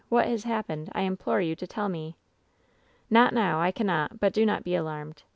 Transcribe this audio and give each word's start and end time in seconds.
What 0.09 0.27
has 0.27 0.45
happened? 0.45 0.89
I 0.93 1.03
implore 1.03 1.41
you 1.41 1.55
to 1.55 1.67
tell 1.67 1.87
me.'" 1.87 2.15
'Not 3.11 3.35
now! 3.35 3.61
I 3.61 3.69
cannot! 3.69 4.19
But 4.19 4.33
do 4.33 4.47
not 4.47 4.63
be 4.63 4.73
alarmed 4.73 5.21